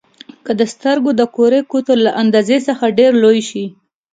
که 0.45 0.51
د 0.59 0.61
سترګو 0.73 1.11
د 1.15 1.21
کرې 1.35 1.59
قطر 1.71 1.97
له 2.05 2.11
اندازې 2.21 2.57
څخه 2.67 2.85
ډېر 2.99 3.11
لوی 3.23 3.39
شي. 3.49 3.65